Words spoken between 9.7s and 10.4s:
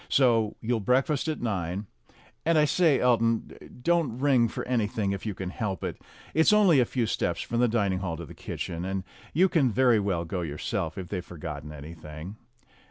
very well